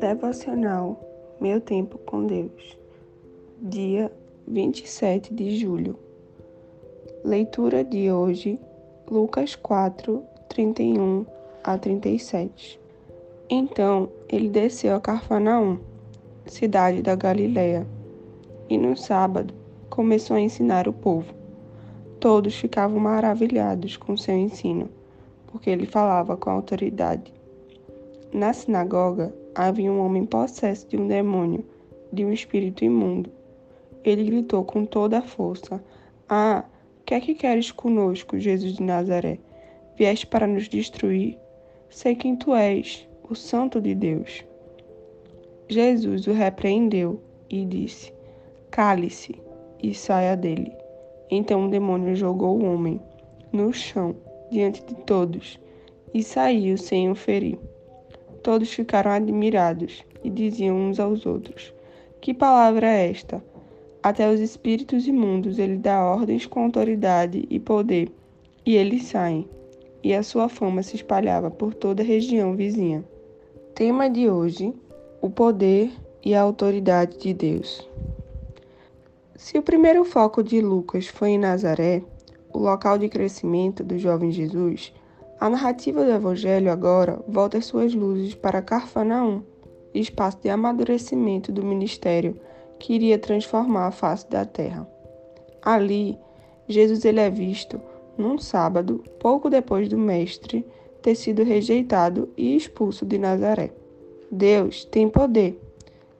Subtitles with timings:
[0.00, 0.98] Devocional
[1.38, 2.78] Meu Tempo com Deus,
[3.60, 4.10] dia
[4.48, 5.94] 27 de julho.
[7.22, 8.58] Leitura de hoje,
[9.10, 11.26] Lucas 4, 31
[11.62, 12.80] a 37.
[13.50, 15.78] Então ele desceu a Carfanaum,
[16.46, 17.86] cidade da Galiléia,
[18.70, 19.52] e no sábado
[19.90, 21.34] começou a ensinar o povo.
[22.18, 24.88] Todos ficavam maravilhados com seu ensino,
[25.48, 27.39] porque ele falava com autoridade.
[28.32, 31.64] Na sinagoga, havia um homem possesso de um demônio,
[32.12, 33.30] de um espírito imundo.
[34.04, 35.82] Ele gritou com toda a força:
[36.28, 36.64] Ah,
[37.10, 39.36] que é que queres conosco, Jesus de Nazaré?
[39.96, 41.36] Vieste para nos destruir?
[41.88, 44.44] Sei quem tu és, o Santo de Deus.
[45.68, 48.12] Jesus o repreendeu e disse:
[48.70, 49.42] Cale-se
[49.82, 50.72] e saia dele.
[51.28, 53.00] Então o demônio jogou o homem
[53.52, 54.14] no chão
[54.52, 55.58] diante de todos
[56.14, 57.58] e saiu sem o ferir.
[58.50, 61.72] Todos ficaram admirados e diziam uns aos outros:
[62.20, 63.40] Que palavra é esta?
[64.02, 68.10] Até os espíritos imundos ele dá ordens com autoridade e poder,
[68.66, 69.48] e eles saem.
[70.02, 73.04] E a sua fama se espalhava por toda a região vizinha.
[73.72, 74.74] Tema de hoje:
[75.22, 75.88] o poder
[76.24, 77.88] e a autoridade de Deus.
[79.36, 82.02] Se o primeiro foco de Lucas foi em Nazaré,
[82.52, 84.92] o local de crescimento do jovem Jesus,
[85.40, 89.42] a narrativa do Evangelho agora volta suas luzes para Carfanaum,
[89.94, 92.38] espaço de amadurecimento do ministério
[92.78, 94.86] que iria transformar a face da terra.
[95.62, 96.18] Ali,
[96.68, 97.80] Jesus ele é visto
[98.18, 100.62] num sábado, pouco depois do mestre
[101.00, 103.72] ter sido rejeitado e expulso de Nazaré.
[104.30, 105.58] Deus tem poder.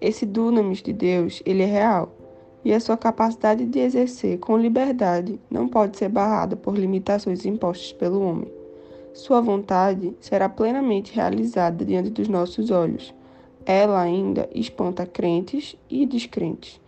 [0.00, 2.14] Esse dunamis de Deus, ele é real,
[2.64, 7.92] e a sua capacidade de exercer com liberdade não pode ser barrada por limitações impostas
[7.92, 8.61] pelo homem.
[9.14, 13.14] Sua vontade será plenamente realizada diante dos nossos olhos.
[13.66, 16.80] Ela ainda espanta crentes e descrentes.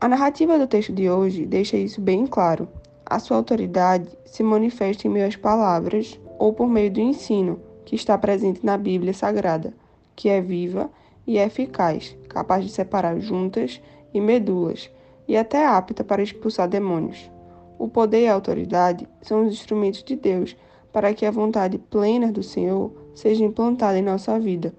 [0.00, 2.66] A narrativa do texto de hoje deixa isso bem claro.
[3.04, 7.94] A sua autoridade se manifesta em meio às palavras ou por meio do ensino que
[7.94, 9.74] está presente na Bíblia Sagrada,
[10.16, 10.90] que é viva
[11.26, 13.78] e eficaz, capaz de separar juntas
[14.14, 14.90] e medulas
[15.26, 17.30] e até apta para expulsar demônios.
[17.78, 20.56] O poder e a autoridade são os instrumentos de Deus
[20.98, 24.74] para que a vontade plena do Senhor seja implantada em nossa vida.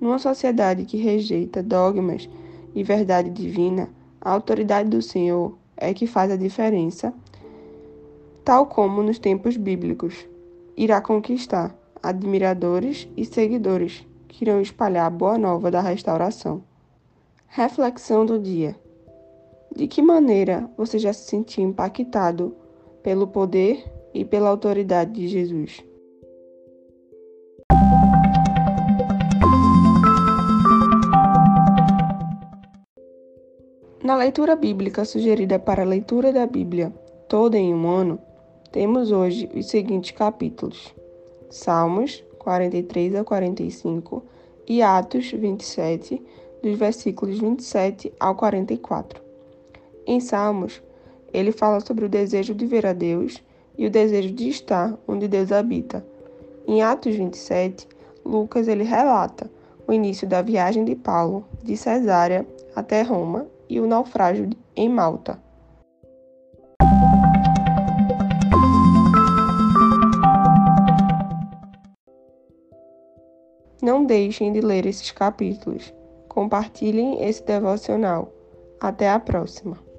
[0.00, 2.28] Numa sociedade que rejeita dogmas
[2.74, 3.88] e verdade divina,
[4.20, 7.14] a autoridade do Senhor é que faz a diferença,
[8.44, 10.26] tal como nos tempos bíblicos.
[10.76, 16.60] Irá conquistar admiradores e seguidores que irão espalhar a boa nova da restauração.
[17.46, 18.74] Reflexão do dia.
[19.76, 22.52] De que maneira você já se sentiu impactado
[23.00, 25.84] pelo poder e pela autoridade de Jesus.
[34.02, 36.92] Na leitura bíblica sugerida para a leitura da Bíblia
[37.28, 38.18] toda em um ano,
[38.72, 40.94] temos hoje os seguintes capítulos:
[41.48, 44.22] Salmos 43 a 45
[44.66, 46.22] e Atos 27,
[46.62, 49.22] dos versículos 27 ao 44.
[50.06, 50.82] Em Salmos,
[51.32, 53.42] ele fala sobre o desejo de ver a Deus
[53.80, 56.04] e o desejo de estar onde Deus habita.
[56.66, 57.88] Em Atos 27,
[58.22, 59.50] Lucas ele relata
[59.88, 62.46] o início da viagem de Paulo de Cesárea
[62.76, 65.40] até Roma e o naufrágio em Malta.
[73.82, 75.90] Não deixem de ler esses capítulos.
[76.28, 78.30] Compartilhem esse devocional.
[78.78, 79.89] Até a próxima!